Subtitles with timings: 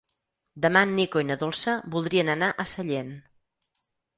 [0.63, 3.13] Demà en Nico i na Dolça voldrien anar a Sellent.